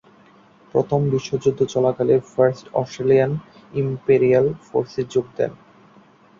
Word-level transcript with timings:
প্রথম 0.73 0.99
বিশ্বযুদ্ধ 1.09 1.59
চলাকালে 1.73 2.15
ফার্স্ট 2.31 2.65
অস্ট্রেলিয়ান 2.73 3.31
ইম্পেরিয়াল 3.73 4.45
ফোর্সে 4.67 5.01
যোগ 5.13 5.25
দেন। 5.37 5.51